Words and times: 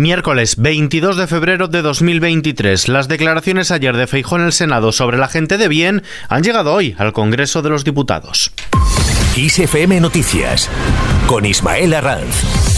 Miércoles 0.00 0.56
22 0.56 1.18
de 1.18 1.26
febrero 1.26 1.68
de 1.68 1.82
2023. 1.82 2.88
Las 2.88 3.06
declaraciones 3.06 3.70
ayer 3.70 3.94
de 3.94 4.06
Feijó 4.06 4.36
en 4.36 4.46
el 4.46 4.52
Senado 4.52 4.92
sobre 4.92 5.18
la 5.18 5.28
gente 5.28 5.58
de 5.58 5.68
bien 5.68 6.02
han 6.30 6.42
llegado 6.42 6.72
hoy 6.72 6.96
al 6.96 7.12
Congreso 7.12 7.60
de 7.60 7.68
los 7.68 7.84
Diputados. 7.84 8.50
ISFM 9.36 10.00
Noticias 10.00 10.70
con 11.26 11.44
Ismael 11.44 11.92
Arranz. 11.92 12.69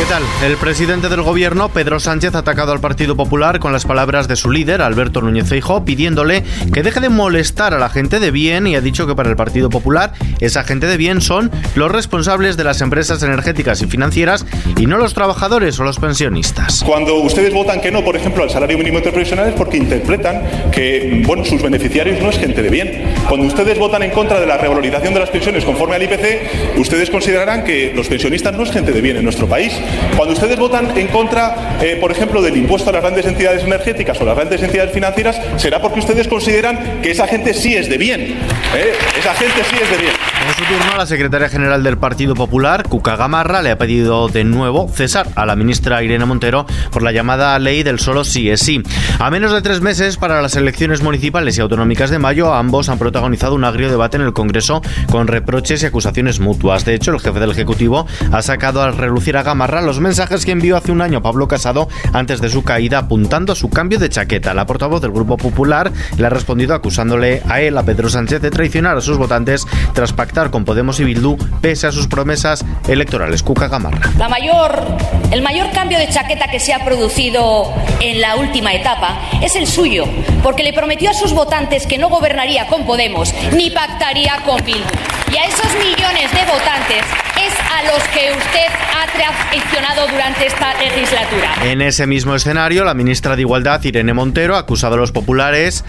¿Qué 0.00 0.06
tal? 0.06 0.22
El 0.42 0.56
presidente 0.56 1.10
del 1.10 1.20
gobierno, 1.20 1.68
Pedro 1.68 2.00
Sánchez, 2.00 2.34
ha 2.34 2.38
atacado 2.38 2.72
al 2.72 2.80
Partido 2.80 3.16
Popular 3.16 3.58
con 3.58 3.70
las 3.70 3.84
palabras 3.84 4.28
de 4.28 4.36
su 4.36 4.50
líder, 4.50 4.80
Alberto 4.80 5.20
Núñez 5.20 5.46
Feijóo, 5.46 5.84
pidiéndole 5.84 6.42
que 6.72 6.82
deje 6.82 7.00
de 7.00 7.10
molestar 7.10 7.74
a 7.74 7.78
la 7.78 7.90
gente 7.90 8.18
de 8.18 8.30
bien 8.30 8.66
y 8.66 8.76
ha 8.76 8.80
dicho 8.80 9.06
que 9.06 9.14
para 9.14 9.28
el 9.28 9.36
Partido 9.36 9.68
Popular 9.68 10.12
esa 10.40 10.64
gente 10.64 10.86
de 10.86 10.96
bien 10.96 11.20
son 11.20 11.50
los 11.74 11.92
responsables 11.92 12.56
de 12.56 12.64
las 12.64 12.80
empresas 12.80 13.22
energéticas 13.22 13.82
y 13.82 13.88
financieras 13.88 14.46
y 14.78 14.86
no 14.86 14.96
los 14.96 15.12
trabajadores 15.12 15.78
o 15.78 15.84
los 15.84 15.98
pensionistas. 15.98 16.82
Cuando 16.82 17.16
ustedes 17.16 17.52
votan 17.52 17.82
que 17.82 17.90
no, 17.90 18.02
por 18.02 18.16
ejemplo, 18.16 18.42
al 18.42 18.48
salario 18.48 18.78
mínimo 18.78 18.96
interprofesional 18.96 19.50
es 19.50 19.54
porque 19.54 19.76
interpretan 19.76 20.70
que 20.72 21.22
bueno, 21.26 21.44
sus 21.44 21.60
beneficiarios 21.60 22.22
no 22.22 22.30
es 22.30 22.38
gente 22.38 22.62
de 22.62 22.70
bien. 22.70 23.04
Cuando 23.28 23.46
ustedes 23.46 23.78
votan 23.78 24.02
en 24.02 24.12
contra 24.12 24.40
de 24.40 24.46
la 24.46 24.56
revalorización 24.56 25.12
de 25.12 25.20
las 25.20 25.28
pensiones 25.28 25.62
conforme 25.66 25.96
al 25.96 26.02
IPC, 26.04 26.78
ustedes 26.78 27.10
considerarán 27.10 27.64
que 27.64 27.92
los 27.94 28.08
pensionistas 28.08 28.54
no 28.54 28.62
es 28.62 28.70
gente 28.70 28.92
de 28.92 29.00
bien 29.02 29.18
en 29.18 29.24
nuestro 29.24 29.46
país. 29.46 29.78
Cuando 30.16 30.34
ustedes 30.34 30.58
votan 30.58 30.96
en 30.96 31.08
contra, 31.08 31.78
eh, 31.80 31.96
por 32.00 32.12
ejemplo, 32.12 32.42
del 32.42 32.56
impuesto 32.56 32.90
a 32.90 32.92
las 32.92 33.02
grandes 33.02 33.26
entidades 33.26 33.64
energéticas 33.64 34.20
o 34.20 34.24
las 34.24 34.36
grandes 34.36 34.62
entidades 34.62 34.92
financieras, 34.92 35.40
será 35.56 35.80
porque 35.80 36.00
ustedes 36.00 36.28
consideran 36.28 37.00
que 37.02 37.10
esa 37.10 37.26
gente 37.26 37.54
sí 37.54 37.74
es 37.74 37.88
de 37.88 37.98
bien. 37.98 38.20
¿eh? 38.20 38.92
Esa 39.18 39.34
gente 39.34 39.62
sí 39.70 39.76
es 39.82 39.90
de 39.90 39.96
bien. 39.96 40.19
Su 40.60 40.66
turno, 40.66 40.94
la 40.98 41.06
secretaria 41.06 41.48
general 41.48 41.82
del 41.82 41.96
Partido 41.96 42.34
Popular, 42.34 42.86
Cuca 42.86 43.16
Gamarra, 43.16 43.62
le 43.62 43.70
ha 43.70 43.78
pedido 43.78 44.28
de 44.28 44.44
nuevo 44.44 44.90
cesar 44.92 45.26
a 45.34 45.46
la 45.46 45.56
ministra 45.56 46.02
Irene 46.02 46.26
Montero 46.26 46.66
por 46.90 47.02
la 47.02 47.12
llamada 47.12 47.58
ley 47.58 47.82
del 47.82 47.98
solo 47.98 48.24
sí 48.24 48.50
es 48.50 48.60
sí. 48.60 48.82
A 49.18 49.30
menos 49.30 49.52
de 49.52 49.62
tres 49.62 49.80
meses 49.80 50.18
para 50.18 50.42
las 50.42 50.56
elecciones 50.56 51.02
municipales 51.02 51.56
y 51.56 51.62
autonómicas 51.62 52.10
de 52.10 52.18
mayo, 52.18 52.52
ambos 52.52 52.90
han 52.90 52.98
protagonizado 52.98 53.54
un 53.54 53.64
agrio 53.64 53.88
debate 53.88 54.18
en 54.18 54.24
el 54.24 54.34
Congreso 54.34 54.82
con 55.10 55.28
reproches 55.28 55.82
y 55.82 55.86
acusaciones 55.86 56.40
mutuas. 56.40 56.84
De 56.84 56.92
hecho, 56.92 57.12
el 57.12 57.20
jefe 57.20 57.40
del 57.40 57.52
Ejecutivo 57.52 58.06
ha 58.30 58.42
sacado 58.42 58.82
al 58.82 58.98
relucir 58.98 59.38
a 59.38 59.42
Gamarra 59.42 59.80
los 59.80 59.98
mensajes 59.98 60.44
que 60.44 60.52
envió 60.52 60.76
hace 60.76 60.92
un 60.92 61.00
año 61.00 61.22
Pablo 61.22 61.48
Casado 61.48 61.88
antes 62.12 62.42
de 62.42 62.50
su 62.50 62.64
caída, 62.64 62.98
apuntando 62.98 63.54
a 63.54 63.56
su 63.56 63.70
cambio 63.70 63.98
de 63.98 64.10
chaqueta. 64.10 64.52
La 64.52 64.66
portavoz 64.66 65.00
del 65.00 65.12
Grupo 65.12 65.38
Popular 65.38 65.90
le 66.18 66.26
ha 66.26 66.30
respondido 66.30 66.74
acusándole 66.74 67.42
a 67.48 67.62
él, 67.62 67.78
a 67.78 67.82
Pedro 67.82 68.10
Sánchez, 68.10 68.42
de 68.42 68.50
traicionar 68.50 68.98
a 68.98 69.00
sus 69.00 69.16
votantes 69.16 69.66
tras 69.94 70.12
pactar 70.12 70.49
con 70.50 70.64
Podemos 70.64 71.00
y 71.00 71.04
Bildu 71.04 71.36
pese 71.60 71.86
a 71.86 71.92
sus 71.92 72.06
promesas 72.06 72.64
electorales. 72.88 73.42
Cuca 73.42 73.68
Gamarra. 73.68 74.10
La 74.18 74.28
mayor, 74.28 74.84
el 75.30 75.42
mayor 75.42 75.70
cambio 75.72 75.98
de 75.98 76.08
chaqueta 76.08 76.48
que 76.48 76.60
se 76.60 76.72
ha 76.72 76.84
producido 76.84 77.72
en 78.00 78.20
la 78.20 78.36
última 78.36 78.72
etapa 78.74 79.18
es 79.42 79.56
el 79.56 79.66
suyo, 79.66 80.04
porque 80.42 80.62
le 80.62 80.72
prometió 80.72 81.10
a 81.10 81.14
sus 81.14 81.32
votantes 81.32 81.86
que 81.86 81.98
no 81.98 82.08
gobernaría 82.08 82.66
con 82.66 82.86
Podemos 82.86 83.32
ni 83.52 83.70
pactaría 83.70 84.38
con 84.44 84.64
Bildu. 84.64 84.84
Y 85.32 85.36
a 85.36 85.44
esos 85.44 85.72
millones 85.74 86.30
de 86.32 86.44
votantes 86.44 87.04
es 87.36 87.54
a 87.72 87.82
los 87.84 88.02
que 88.08 88.32
usted 88.36 88.66
ha 88.92 89.06
traicionado 89.48 90.08
durante 90.08 90.46
esta 90.46 90.74
legislatura. 90.74 91.54
En 91.64 91.80
ese 91.80 92.06
mismo 92.06 92.34
escenario, 92.34 92.84
la 92.84 92.94
ministra 92.94 93.36
de 93.36 93.42
Igualdad, 93.42 93.82
Irene 93.84 94.12
Montero, 94.12 94.56
ha 94.56 94.58
acusado 94.58 94.94
a 94.94 94.98
los 94.98 95.12
populares 95.12 95.84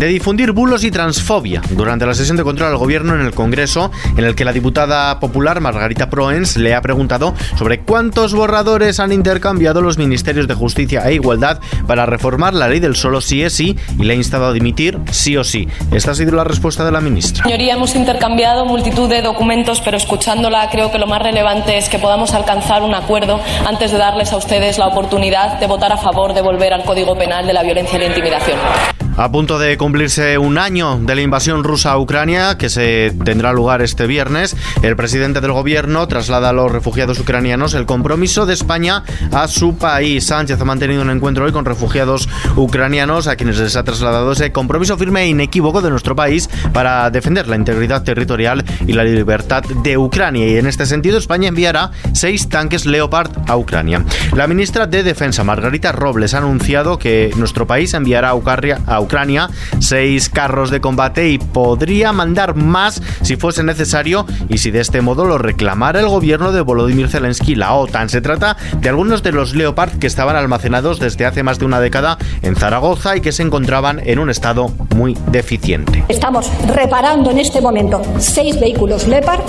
de 0.00 0.06
difundir 0.06 0.52
bulos 0.52 0.82
y 0.82 0.90
transfobia 0.90 1.60
durante 1.72 2.06
la 2.06 2.14
sesión 2.14 2.38
de 2.38 2.42
control 2.42 2.70
al 2.70 2.78
gobierno 2.78 3.14
en 3.14 3.20
el 3.20 3.34
Congreso, 3.34 3.90
en 4.16 4.24
el 4.24 4.34
que 4.34 4.46
la 4.46 4.52
diputada 4.54 5.20
popular 5.20 5.60
Margarita 5.60 6.08
Proens 6.08 6.56
le 6.56 6.74
ha 6.74 6.80
preguntado 6.80 7.34
sobre 7.58 7.80
cuántos 7.80 8.32
borradores 8.32 8.98
han 8.98 9.12
intercambiado 9.12 9.82
los 9.82 9.98
ministerios 9.98 10.48
de 10.48 10.54
Justicia 10.54 11.02
e 11.06 11.12
Igualdad 11.12 11.60
para 11.86 12.06
reformar 12.06 12.54
la 12.54 12.66
ley 12.66 12.80
del 12.80 12.96
solo 12.96 13.20
sí 13.20 13.42
es 13.42 13.52
sí 13.52 13.76
y 13.98 14.04
le 14.04 14.14
ha 14.14 14.16
instado 14.16 14.46
a 14.46 14.52
dimitir 14.54 14.98
sí 15.10 15.36
o 15.36 15.44
sí. 15.44 15.68
Esta 15.92 16.12
ha 16.12 16.14
sido 16.14 16.34
la 16.34 16.44
respuesta 16.44 16.82
de 16.82 16.92
la 16.92 17.02
ministra. 17.02 17.44
Señoría, 17.44 17.74
hemos 17.74 17.94
intercambiado 17.94 18.64
multitud 18.64 19.06
de 19.06 19.20
documentos, 19.20 19.82
pero 19.82 19.98
escuchándola 19.98 20.70
creo 20.70 20.90
que 20.90 20.98
lo 20.98 21.08
más 21.08 21.20
relevante 21.20 21.76
es 21.76 21.90
que 21.90 21.98
podamos 21.98 22.32
alcanzar 22.32 22.82
un 22.82 22.94
acuerdo 22.94 23.38
antes 23.66 23.92
de 23.92 23.98
darles 23.98 24.32
a 24.32 24.38
ustedes 24.38 24.78
la 24.78 24.86
oportunidad 24.86 25.60
de 25.60 25.66
votar 25.66 25.92
a 25.92 25.98
favor 25.98 26.32
de 26.32 26.40
volver 26.40 26.72
al 26.72 26.84
Código 26.84 27.18
Penal 27.18 27.46
de 27.46 27.52
la 27.52 27.62
violencia 27.62 27.98
y 27.98 28.00
la 28.00 28.06
intimidación. 28.06 28.58
A 29.16 29.30
punto 29.30 29.58
de 29.58 29.76
cumplirse 29.76 30.38
un 30.38 30.56
año 30.56 30.98
de 30.98 31.14
la 31.14 31.20
invasión 31.20 31.62
rusa 31.62 31.92
a 31.92 31.98
Ucrania, 31.98 32.56
que 32.56 32.70
se 32.70 33.14
tendrá 33.24 33.52
lugar 33.52 33.82
este 33.82 34.06
viernes, 34.06 34.56
el 34.82 34.96
presidente 34.96 35.40
del 35.42 35.52
gobierno 35.52 36.08
traslada 36.08 36.48
a 36.48 36.52
los 36.52 36.72
refugiados 36.72 37.18
ucranianos 37.18 37.74
el 37.74 37.84
compromiso 37.84 38.46
de 38.46 38.54
España 38.54 39.04
a 39.32 39.46
su 39.46 39.76
país. 39.76 40.26
Sánchez 40.26 40.60
ha 40.60 40.64
mantenido 40.64 41.02
un 41.02 41.10
encuentro 41.10 41.44
hoy 41.44 41.52
con 41.52 41.66
refugiados 41.66 42.28
ucranianos 42.56 43.26
a 43.26 43.36
quienes 43.36 43.58
les 43.58 43.76
ha 43.76 43.84
trasladado 43.84 44.32
ese 44.32 44.52
compromiso 44.52 44.96
firme 44.96 45.22
e 45.22 45.28
inequívoco 45.28 45.82
de 45.82 45.90
nuestro 45.90 46.16
país 46.16 46.48
para 46.72 47.10
defender 47.10 47.46
la 47.46 47.56
integridad 47.56 48.02
territorial 48.02 48.64
y 48.86 48.94
la 48.94 49.04
libertad 49.04 49.62
de 49.82 49.98
Ucrania. 49.98 50.48
Y 50.48 50.56
en 50.56 50.66
este 50.66 50.86
sentido, 50.86 51.18
España 51.18 51.48
enviará 51.48 51.90
seis 52.14 52.48
tanques 52.48 52.86
Leopard 52.86 53.30
a 53.48 53.56
Ucrania. 53.56 54.04
La 54.34 54.46
ministra 54.46 54.86
de 54.86 55.02
Defensa, 55.02 55.44
Margarita 55.44 55.92
Robles, 55.92 56.32
ha 56.32 56.38
anunciado 56.38 56.98
que 56.98 57.32
nuestro 57.36 57.66
país 57.66 57.92
enviará 57.92 58.30
a 58.30 58.34
Ucrania, 58.34 58.80
a 58.86 59.00
Ucrania 59.10 59.50
seis 59.80 60.28
carros 60.28 60.70
de 60.70 60.80
combate 60.80 61.30
y 61.30 61.38
podría 61.38 62.12
mandar 62.12 62.54
más 62.54 63.02
si 63.22 63.34
fuese 63.34 63.64
necesario 63.64 64.24
y 64.48 64.58
si 64.58 64.70
de 64.70 64.78
este 64.78 65.00
modo 65.00 65.24
lo 65.24 65.36
reclamara 65.36 65.98
el 65.98 66.06
gobierno 66.06 66.52
de 66.52 66.60
Volodymyr 66.60 67.08
Zelensky, 67.08 67.56
la 67.56 67.72
OTAN. 67.72 68.08
Se 68.08 68.20
trata 68.20 68.56
de 68.78 68.88
algunos 68.88 69.24
de 69.24 69.32
los 69.32 69.56
Leopard 69.56 69.98
que 69.98 70.06
estaban 70.06 70.36
almacenados 70.36 71.00
desde 71.00 71.26
hace 71.26 71.42
más 71.42 71.58
de 71.58 71.64
una 71.64 71.80
década 71.80 72.18
en 72.42 72.54
Zaragoza 72.54 73.16
y 73.16 73.20
que 73.20 73.32
se 73.32 73.42
encontraban 73.42 74.00
en 74.04 74.20
un 74.20 74.30
estado 74.30 74.72
muy 74.94 75.16
deficiente. 75.30 76.04
Estamos 76.08 76.50
reparando 76.66 77.30
en 77.30 77.38
este 77.38 77.60
momento 77.60 78.00
seis 78.18 78.58
vehículos 78.58 79.06
Leopard, 79.06 79.40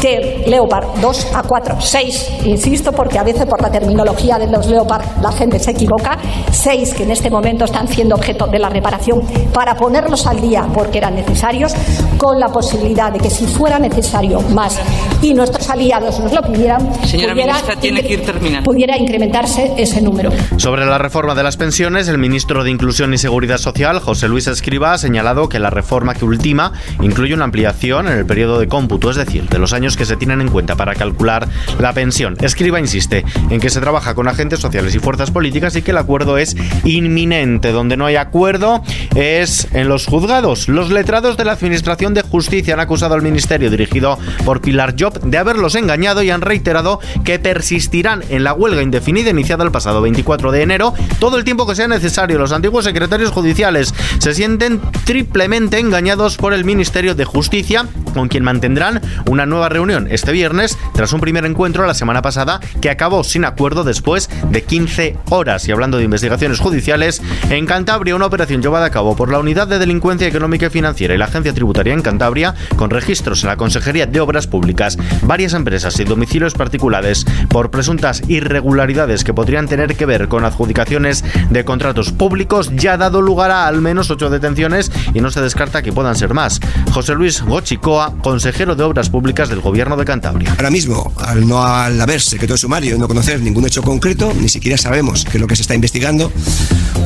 que 0.00 0.44
Leopard 0.46 0.86
2 1.00 1.26
a 1.34 1.42
4, 1.42 1.76
6, 1.80 2.30
insisto, 2.44 2.92
porque 2.92 3.18
a 3.18 3.22
veces 3.22 3.46
por 3.46 3.60
la 3.60 3.70
terminología 3.70 4.38
de 4.38 4.46
los 4.46 4.66
Leopard 4.66 5.04
la 5.22 5.32
gente 5.32 5.58
se 5.58 5.72
equivoca, 5.72 6.18
seis 6.52 6.94
que 6.94 7.04
en 7.04 7.10
este 7.10 7.30
momento 7.30 7.64
están 7.64 7.88
siendo 7.88 8.14
objeto 8.14 8.46
de 8.46 8.58
la 8.58 8.68
reparación 8.68 9.22
para 9.52 9.74
ponerlos 9.74 10.26
al 10.26 10.40
día 10.40 10.66
porque 10.72 10.98
eran 10.98 11.14
necesarios, 11.14 11.74
con 12.18 12.38
la 12.38 12.48
posibilidad 12.48 13.12
de 13.12 13.18
que 13.18 13.30
si 13.30 13.46
fuera 13.46 13.78
necesario 13.78 14.40
más 14.40 14.78
y 15.22 15.34
nuestros 15.34 15.68
aliados 15.70 16.20
nos 16.20 16.32
lo 16.32 16.42
pidieran, 16.42 16.80
Señora 17.04 17.32
pudiera, 17.32 17.52
ministra, 17.54 17.76
tiene 17.76 18.02
que 18.02 18.12
ir 18.14 18.24
terminando. 18.24 18.70
pudiera 18.70 18.96
incrementarse 18.96 19.72
ese 19.76 20.00
número. 20.02 20.30
Sobre 20.56 20.84
la 20.86 20.98
reforma 20.98 21.34
de 21.34 21.42
las 21.42 21.56
pensiones, 21.56 22.08
el 22.08 22.18
ministro 22.18 22.62
de 22.62 22.70
Inclusión 22.70 23.12
y 23.14 23.18
Seguridad 23.18 23.58
Social, 23.58 24.00
José 24.00 24.28
Luis 24.28 24.46
Escriba, 24.46 24.83
ha 24.92 24.98
señalado 24.98 25.48
que 25.48 25.58
la 25.58 25.70
reforma 25.70 26.14
que 26.14 26.24
ultima 26.24 26.72
incluye 27.00 27.34
una 27.34 27.44
ampliación 27.44 28.08
en 28.08 28.18
el 28.18 28.26
periodo 28.26 28.58
de 28.58 28.68
cómputo, 28.68 29.10
es 29.10 29.16
decir, 29.16 29.48
de 29.48 29.58
los 29.58 29.72
años 29.72 29.96
que 29.96 30.04
se 30.04 30.16
tienen 30.16 30.40
en 30.40 30.48
cuenta 30.48 30.76
para 30.76 30.94
calcular 30.94 31.48
la 31.78 31.92
pensión. 31.92 32.36
Escriba 32.40 32.80
insiste 32.80 33.24
en 33.50 33.60
que 33.60 33.70
se 33.70 33.80
trabaja 33.80 34.14
con 34.14 34.28
agentes 34.28 34.60
sociales 34.60 34.94
y 34.94 34.98
fuerzas 34.98 35.30
políticas 35.30 35.76
y 35.76 35.82
que 35.82 35.92
el 35.92 35.98
acuerdo 35.98 36.38
es 36.38 36.56
inminente. 36.84 37.72
Donde 37.72 37.96
no 37.96 38.06
hay 38.06 38.16
acuerdo 38.16 38.82
es 39.14 39.68
en 39.72 39.88
los 39.88 40.06
juzgados. 40.06 40.68
Los 40.68 40.90
letrados 40.90 41.36
de 41.36 41.44
la 41.44 41.52
Administración 41.52 42.14
de 42.14 42.22
Justicia 42.22 42.74
han 42.74 42.80
acusado 42.80 43.14
al 43.14 43.22
ministerio 43.22 43.70
dirigido 43.70 44.18
por 44.44 44.60
Pilar 44.60 44.94
Job 44.98 45.20
de 45.20 45.38
haberlos 45.38 45.74
engañado 45.74 46.22
y 46.22 46.30
han 46.30 46.40
reiterado 46.40 47.00
que 47.24 47.38
persistirán 47.38 48.24
en 48.28 48.44
la 48.44 48.52
huelga 48.52 48.82
indefinida 48.82 49.30
iniciada 49.30 49.64
el 49.64 49.70
pasado 49.70 50.00
24 50.02 50.50
de 50.50 50.62
enero 50.62 50.94
todo 51.18 51.36
el 51.36 51.44
tiempo 51.44 51.66
que 51.66 51.74
sea 51.74 51.88
necesario. 51.88 52.38
Los 52.38 52.52
antiguos 52.52 52.84
secretarios 52.84 53.30
judiciales 53.30 53.94
se 54.18 54.34
sienten 54.34 54.73
triplemente 55.04 55.78
engañados 55.78 56.36
por 56.36 56.54
el 56.54 56.64
Ministerio 56.64 57.14
de 57.14 57.24
Justicia, 57.24 57.86
con 58.14 58.28
quien 58.28 58.44
mantendrán 58.44 59.02
una 59.26 59.44
nueva 59.44 59.68
reunión 59.68 60.06
este 60.10 60.32
viernes 60.32 60.78
tras 60.94 61.12
un 61.12 61.20
primer 61.20 61.44
encuentro 61.44 61.86
la 61.86 61.94
semana 61.94 62.22
pasada 62.22 62.60
que 62.80 62.90
acabó 62.90 63.24
sin 63.24 63.44
acuerdo 63.44 63.84
después 63.84 64.30
de 64.50 64.62
15 64.62 65.18
horas. 65.30 65.68
Y 65.68 65.72
hablando 65.72 65.98
de 65.98 66.04
investigaciones 66.04 66.60
judiciales, 66.60 67.20
en 67.50 67.66
Cantabria 67.66 68.16
una 68.16 68.26
operación 68.26 68.62
llevada 68.62 68.86
a 68.86 68.90
cabo 68.90 69.16
por 69.16 69.30
la 69.30 69.38
Unidad 69.38 69.68
de 69.68 69.78
Delincuencia 69.78 70.28
Económica 70.28 70.66
y 70.66 70.70
Financiera 70.70 71.14
y 71.14 71.18
la 71.18 71.26
Agencia 71.26 71.52
Tributaria 71.52 71.92
en 71.92 72.02
Cantabria, 72.02 72.54
con 72.76 72.90
registros 72.90 73.42
en 73.42 73.48
la 73.48 73.56
Consejería 73.56 74.06
de 74.06 74.20
Obras 74.20 74.46
Públicas, 74.46 74.96
varias 75.22 75.52
empresas 75.54 75.98
y 76.00 76.04
domicilios 76.04 76.54
particulares 76.54 77.26
por 77.48 77.70
presuntas 77.70 78.22
irregularidades 78.28 79.24
que 79.24 79.34
podrían 79.34 79.68
tener 79.68 79.96
que 79.96 80.06
ver 80.06 80.28
con 80.28 80.44
adjudicaciones 80.44 81.24
de 81.50 81.64
contratos 81.64 82.12
públicos, 82.12 82.70
ya 82.74 82.94
ha 82.94 82.96
dado 82.96 83.22
lugar 83.22 83.50
a 83.50 83.66
al 83.66 83.80
menos 83.80 84.10
ocho 84.10 84.30
detenciones 84.30 84.92
y 85.14 85.20
no 85.20 85.30
se 85.30 85.40
descarta 85.40 85.82
que 85.82 85.92
puedan 85.92 86.16
ser 86.16 86.34
más. 86.34 86.60
José 86.92 87.14
Luis 87.14 87.42
Gochicoa, 87.42 88.03
consejero 88.22 88.74
de 88.74 88.82
Obras 88.82 89.10
Públicas 89.10 89.48
del 89.48 89.60
Gobierno 89.60 89.96
de 89.96 90.04
Cantabria. 90.04 90.50
Ahora 90.52 90.70
mismo, 90.70 91.12
al 91.18 91.46
no 91.46 91.64
al 91.64 92.00
haber 92.00 92.20
secreto 92.20 92.54
de 92.54 92.58
sumario 92.58 92.96
y 92.96 92.98
no 92.98 93.08
conocer 93.08 93.40
ningún 93.40 93.66
hecho 93.66 93.82
concreto, 93.82 94.32
ni 94.40 94.48
siquiera 94.48 94.76
sabemos 94.78 95.24
qué 95.24 95.38
es 95.38 95.40
lo 95.40 95.46
que 95.46 95.56
se 95.56 95.62
está 95.62 95.74
investigando, 95.74 96.30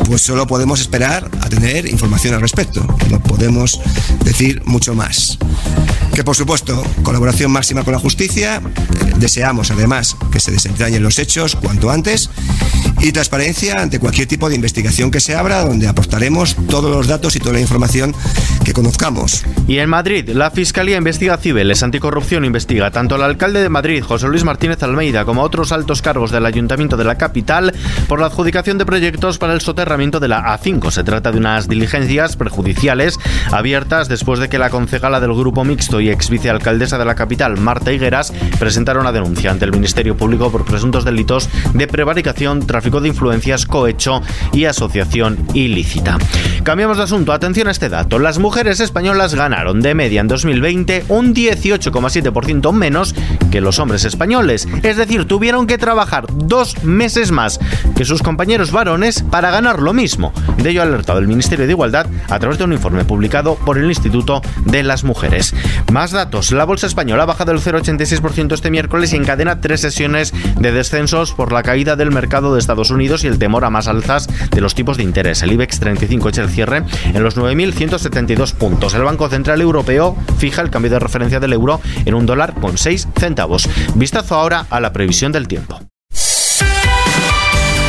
pues 0.07 0.23
solo 0.23 0.47
podemos 0.47 0.81
esperar 0.81 1.31
a 1.41 1.49
tener 1.49 1.87
información 1.87 2.35
al 2.35 2.41
respecto. 2.41 2.87
No 3.11 3.21
podemos 3.21 3.81
decir 4.25 4.63
mucho 4.65 4.95
más. 4.95 5.39
Que 6.19 6.25
por 6.25 6.35
supuesto, 6.35 6.83
colaboración 7.05 7.53
máxima 7.53 7.85
con 7.85 7.93
la 7.93 8.01
justicia, 8.01 8.61
deseamos 9.19 9.71
además 9.71 10.17
que 10.33 10.41
se 10.41 10.51
desentrañen 10.51 11.01
los 11.01 11.21
hechos 11.21 11.55
cuanto 11.55 11.91
antes 11.91 12.29
y 13.01 13.13
transparencia 13.13 13.81
ante 13.81 14.01
cualquier 14.01 14.27
tipo 14.27 14.49
de 14.49 14.57
investigación 14.57 15.13
que 15.13 15.21
se 15.21 15.37
abra, 15.37 15.65
donde 15.65 15.87
aportaremos 15.87 16.57
todos 16.69 16.91
los 16.91 17.07
datos 17.07 17.37
y 17.37 17.39
toda 17.39 17.53
la 17.53 17.61
información 17.61 18.13
que 18.65 18.73
conozcamos. 18.73 19.45
Y 19.69 19.79
en 19.79 19.89
Madrid, 19.89 20.29
la 20.31 20.51
Fiscalía 20.51 20.97
investiga 20.97 21.37
Cibeles 21.37 21.85
Anticorrupción 21.85 22.45
investiga 22.45 22.91
tanto 22.91 23.15
al 23.15 23.23
alcalde 23.23 23.63
de 23.63 23.69
Madrid, 23.69 24.03
José 24.03 24.27
Luis 24.27 24.43
Martínez 24.43 24.83
Almeida, 24.83 25.25
como 25.25 25.43
a 25.43 25.45
otros 25.45 25.71
altos 25.71 26.03
cargos 26.03 26.33
del 26.33 26.47
Ayuntamiento 26.47 26.97
de 26.97 27.05
la 27.05 27.17
capital 27.17 27.73
por 28.09 28.21
la 28.21 28.27
adjudicación 28.27 28.79
de 28.79 28.87
proyectos 28.87 29.39
para 29.39 29.53
el 29.53 29.61
soterramiento 29.61 30.19
de 30.19 30.29
la 30.29 30.59
A5. 30.59 30.91
Se 30.91 31.05
trata 31.05 31.31
de 31.31 31.39
unas 31.39 31.69
diligencias 31.69 32.37
perjudiciales 32.37 33.19
abiertas 33.53 34.09
después 34.09 34.41
de 34.41 34.49
que 34.49 34.59
la 34.59 34.71
concejala 34.71 35.21
del 35.21 35.35
Grupo 35.35 35.65
Mixto 35.65 36.01
y 36.01 36.08
ex 36.11 36.31
vicealcaldesa 36.31 36.99
de 36.99 37.05
la 37.05 37.15
capital, 37.15 37.59
Marta 37.59 37.93
Higueras, 37.93 38.33
presentara 38.59 39.01
una 39.01 39.13
denuncia 39.13 39.51
ante 39.51 39.65
el 39.65 39.73
Ministerio 39.73 40.17
Público 40.17 40.51
por 40.51 40.65
presuntos 40.65 41.05
delitos 41.05 41.49
de 41.75 41.87
prevaricación, 41.87 42.67
tráfico 42.67 43.01
de 43.01 43.09
influencias, 43.09 43.67
cohecho 43.67 44.23
y 44.53 44.65
asociación 44.65 45.47
ilícita. 45.55 46.19
Cambiamos 46.63 46.99
de 46.99 47.05
asunto. 47.05 47.33
Atención 47.33 47.69
a 47.69 47.71
este 47.71 47.89
dato. 47.89 48.19
Las 48.19 48.39
mujeres 48.39 48.81
españolas 48.81 49.35
ganaron 49.35 49.81
de 49.81 49.95
media 49.95 50.21
en 50.21 50.29
2020 50.29 51.07
un 51.09 51.35
18,7% 51.35 52.73
menos 52.73 53.15
que 53.51 53.61
los 53.61 53.79
hombres 53.79 54.05
españoles. 54.05 54.69
Es 54.83 54.97
decir, 54.97 55.25
tuvieron 55.25 55.67
que 55.67 55.79
trabajar 55.79 56.27
dos 56.31 56.85
meses 56.85 57.31
más 57.31 57.59
que 57.97 58.05
sus 58.05 58.23
compañeros 58.23 58.73
varones 58.73 59.23
para 59.23 59.51
ganar 59.51 59.81
lo 59.81 59.93
mismo. 59.93 60.33
De 60.59 60.71
ello 60.71 60.83
ha 60.83 60.85
alertado 60.85 61.19
el 61.19 61.29
Ministerio 61.29 61.67
de 61.67 61.73
Igualdad 61.73 62.07
a 62.29 62.39
través 62.39 62.59
de 62.59 62.65
un 62.65 62.73
informe 62.73 63.05
publicado 63.05 63.55
por 63.55 63.79
el 63.79 63.87
Instituto 63.87 64.43
de 64.65 64.83
las 64.83 65.05
Mujeres. 65.05 65.55
Más 65.99 66.13
datos. 66.13 66.53
La 66.53 66.63
bolsa 66.63 66.87
española 66.87 67.25
ha 67.25 67.27
bajado 67.27 67.51
el 67.51 67.59
0,86% 67.59 68.55
este 68.55 68.71
miércoles 68.71 69.13
y 69.13 69.17
encadena 69.17 69.61
tres 69.61 69.81
sesiones 69.81 70.33
de 70.57 70.71
descensos 70.71 71.33
por 71.33 71.51
la 71.51 71.65
caída 71.65 71.97
del 71.97 72.13
mercado 72.13 72.55
de 72.55 72.61
Estados 72.61 72.91
Unidos 72.91 73.25
y 73.25 73.27
el 73.27 73.41
temor 73.41 73.65
a 73.65 73.71
más 73.71 73.89
alzas 73.89 74.29
de 74.53 74.61
los 74.61 74.77
tipos 74.77 74.97
de 74.97 75.03
interés. 75.03 75.43
El 75.43 75.51
IBEX 75.51 75.81
35 75.81 76.29
echa 76.29 76.43
el 76.43 76.51
cierre 76.51 76.85
en 77.05 77.21
los 77.25 77.37
9.172 77.37 78.55
puntos. 78.55 78.95
El 78.95 79.03
Banco 79.03 79.29
Central 79.29 79.61
Europeo 79.61 80.17
fija 80.39 80.63
el 80.63 80.71
cambio 80.71 80.93
de 80.93 81.01
referencia 81.01 81.41
del 81.41 81.53
euro 81.53 81.81
en 82.05 82.15
un 82.15 82.27
dólar 82.27 82.55
con 82.55 82.79
6 82.79 83.09
centavos. 83.19 83.69
Vistazo 83.97 84.37
ahora 84.37 84.67
a 84.71 84.79
la 84.79 84.93
previsión 84.93 85.33
del 85.33 85.49
tiempo. 85.49 85.81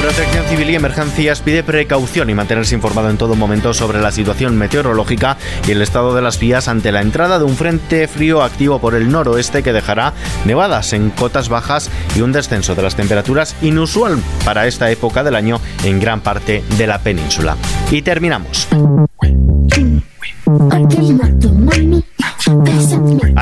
Protección 0.09 0.45
Civil 0.47 0.71
y 0.71 0.75
Emergencias 0.75 1.39
pide 1.41 1.61
precaución 1.61 2.31
y 2.31 2.33
mantenerse 2.33 2.73
informado 2.73 3.11
en 3.11 3.17
todo 3.19 3.35
momento 3.35 3.75
sobre 3.75 4.01
la 4.01 4.11
situación 4.11 4.57
meteorológica 4.57 5.37
y 5.67 5.71
el 5.71 5.83
estado 5.83 6.15
de 6.15 6.23
las 6.23 6.39
vías 6.39 6.67
ante 6.67 6.91
la 6.91 7.01
entrada 7.01 7.37
de 7.37 7.45
un 7.45 7.55
frente 7.55 8.07
frío 8.07 8.41
activo 8.41 8.79
por 8.79 8.95
el 8.95 9.11
noroeste 9.11 9.61
que 9.61 9.71
dejará 9.71 10.13
nevadas 10.45 10.93
en 10.93 11.11
cotas 11.11 11.47
bajas 11.47 11.91
y 12.15 12.21
un 12.21 12.31
descenso 12.31 12.73
de 12.73 12.81
las 12.81 12.95
temperaturas 12.95 13.55
inusual 13.61 14.17
para 14.43 14.65
esta 14.65 14.89
época 14.89 15.23
del 15.23 15.35
año 15.35 15.61
en 15.83 15.99
gran 15.99 16.21
parte 16.21 16.63
de 16.75 16.87
la 16.87 16.97
península. 16.97 17.55
Y 17.91 18.01
terminamos. 18.01 18.67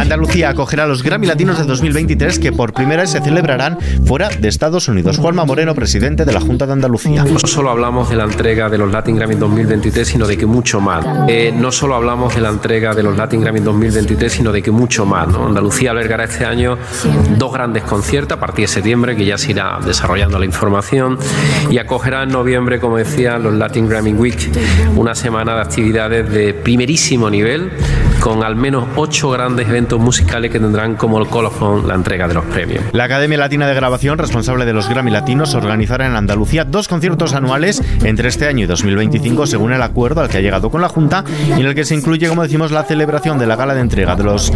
Andalucía 0.08 0.52
acogerá 0.52 0.88
los 0.88 1.04
Grammy 1.04 1.28
Latinos 1.28 1.58
de 1.58 1.66
2023 1.66 2.40
que 2.40 2.54
por 2.54 2.72
primera 2.72 3.02
vez 3.02 3.12
se 3.12 3.20
celebrarán 3.20 3.78
fuera 4.06 4.30
de 4.30 4.48
Estados 4.48 4.88
Unidos. 4.88 5.18
Juanma 5.18 5.44
Moreno, 5.44 5.76
presidente 5.76 6.24
de 6.24 6.32
la 6.32 6.40
Junta 6.40 6.66
de 6.66 6.72
Andalucía. 6.72 7.26
No 7.26 7.40
solo 7.40 7.72
hablamos 7.72 8.10
de 8.10 8.16
la 8.16 8.24
entrega 8.24 8.70
de 8.70 8.78
los 8.78 8.90
Latin 8.90 9.18
Grammy 9.18 9.36
2023, 9.36 10.08
sino 10.08 10.26
de 10.26 10.38
que 10.38 10.46
mucho 10.46 10.80
más. 10.80 11.06
Eh, 11.28 11.54
no 11.54 11.74
solo 11.74 11.96
hablamos 11.96 12.34
de 12.34 12.40
la 12.40 12.48
entrega 12.48 12.96
de 12.96 13.04
los 13.04 13.18
Latin 13.18 13.42
Grammy 13.42 13.60
2023, 13.60 14.32
sino 14.32 14.54
de 14.54 14.62
que 14.62 14.72
mucho 14.72 15.06
más. 15.06 15.28
Andalucía 15.36 15.92
albergará 15.92 16.24
este 16.24 16.46
año 16.46 16.78
dos 17.38 17.52
grandes 17.52 17.84
conciertos 17.84 18.38
a 18.38 18.40
partir 18.40 18.64
de 18.64 18.72
septiembre, 18.72 19.14
que 19.14 19.26
ya 19.26 19.38
se 19.38 19.52
irá 19.52 19.78
desarrollando 19.86 20.40
la 20.40 20.46
información, 20.46 21.18
y 21.70 21.80
acogerá 21.80 22.24
en 22.24 22.30
noviembre, 22.30 22.80
como 22.80 22.96
decía, 22.96 23.38
los 23.38 23.54
Latin 23.54 23.90
Grammy 23.90 24.14
Week, 24.14 24.40
una 24.96 25.14
semana 25.16 25.54
de 25.56 25.62
actividades 25.64 26.32
de 26.32 26.54
primerísimo 26.54 27.30
nivel 27.30 27.74
con 28.20 28.44
al 28.44 28.56
menos 28.56 28.86
ocho 28.96 29.30
grandes 29.30 29.68
eventos 29.68 30.00
musicales 30.00 30.52
que 30.52 30.60
tendrán 30.60 30.96
como 30.96 31.20
el 31.20 31.28
colofón 31.28 31.88
la 31.88 31.96
entrega 31.96 32.28
de 32.28 32.34
los 32.34 32.46
premios. 32.46 32.84
La 32.92 33.06
Academia 33.06 33.38
Latina 33.38 33.68
de 33.68 33.74
Grabación, 33.74 34.18
responsable 34.18 34.66
de 34.66 34.74
los 34.74 34.90
Grammy 34.90 35.12
Latinos, 35.12 35.54
organizará 35.54 36.06
en 36.06 36.16
Andalucía 36.16 36.66
dos 36.66 36.88
conciertos 36.88 37.34
anuales 37.34 37.82
entre 38.04 38.30
este 38.30 38.48
año 38.48 38.64
y 38.64 38.68
2025, 38.68 39.48
según 39.48 39.74
el 39.74 39.82
acuerdo 39.82 40.22
al 40.22 40.30
que 40.30 40.38
ha 40.38 40.42
llegado 40.42 40.70
con 40.70 40.82
la 40.82 40.90
Junta, 40.90 41.24
y 41.48 41.60
en 41.60 41.66
el 41.66 41.76
que 41.76 41.86
se 41.86 41.96
incluye, 41.96 42.28
como 42.28 42.44
decimos, 42.44 42.72
la 42.72 42.84
celebración 42.84 43.40
de 43.40 43.48
la 43.48 43.56
gala 43.56 43.76
de 43.76 43.82
entrega 43.82 44.16
de 44.16 44.24
los 44.24 44.52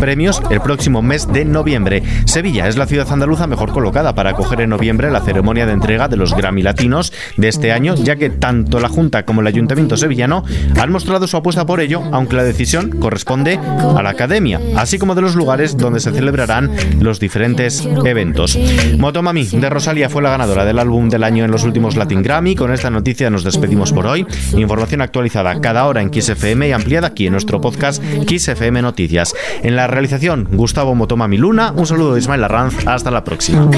premios 0.00 0.42
el 0.50 0.60
próximo 0.60 1.02
mes 1.02 1.32
de 1.32 1.44
noviembre. 1.44 2.02
Sevilla 2.24 2.68
es 2.68 2.76
la 2.76 2.86
ciudad 2.86 3.10
andaluza 3.10 3.46
mejor 3.46 3.72
colocada 3.72 4.14
para 4.14 4.30
acoger 4.30 4.60
en 4.60 4.70
noviembre 4.70 5.10
la 5.10 5.20
ceremonia 5.20 5.66
de 5.66 5.72
entrega 5.72 6.08
de 6.08 6.16
los 6.16 6.34
Grammy 6.34 6.62
Latinos 6.62 7.12
de 7.36 7.48
este 7.48 7.72
año, 7.72 7.94
ya 7.94 8.16
que 8.16 8.30
tanto 8.30 8.80
la 8.80 8.88
Junta 8.88 9.24
como 9.24 9.40
el 9.40 9.46
Ayuntamiento 9.46 9.96
sevillano 9.96 10.44
han 10.80 10.92
mostrado 10.92 11.26
su 11.26 11.36
apuesta 11.36 11.66
por 11.66 11.80
ello, 11.80 12.02
aunque 12.12 12.36
la 12.36 12.44
decisión 12.44 12.90
corresponde 13.06 13.56
a 13.56 14.02
la 14.02 14.10
Academia, 14.10 14.60
así 14.74 14.98
como 14.98 15.14
de 15.14 15.22
los 15.22 15.36
lugares 15.36 15.76
donde 15.76 16.00
se 16.00 16.10
celebrarán 16.10 16.72
los 16.98 17.20
diferentes 17.20 17.88
eventos. 18.04 18.58
Motomami 18.98 19.46
de 19.46 19.70
Rosalía 19.70 20.10
fue 20.10 20.22
la 20.22 20.30
ganadora 20.30 20.64
del 20.64 20.80
álbum 20.80 21.08
del 21.08 21.22
año 21.22 21.44
en 21.44 21.52
los 21.52 21.62
últimos 21.62 21.94
Latin 21.94 22.20
Grammy. 22.20 22.56
Con 22.56 22.72
esta 22.72 22.90
noticia 22.90 23.30
nos 23.30 23.44
despedimos 23.44 23.92
por 23.92 24.08
hoy. 24.08 24.26
Información 24.56 25.02
actualizada 25.02 25.60
cada 25.60 25.86
hora 25.86 26.02
en 26.02 26.12
XFM 26.12 26.66
y 26.66 26.72
ampliada 26.72 27.06
aquí 27.06 27.26
en 27.26 27.32
nuestro 27.32 27.60
podcast 27.60 28.02
XFM 28.02 28.82
Noticias. 28.82 29.36
En 29.62 29.76
la 29.76 29.86
realización, 29.86 30.48
Gustavo 30.50 30.96
Motomami 30.96 31.38
Luna. 31.38 31.72
Un 31.76 31.86
saludo 31.86 32.14
de 32.14 32.18
Ismael 32.18 32.42
Arranz. 32.42 32.88
Hasta 32.88 33.12
la 33.12 33.22
próxima. 33.22 33.70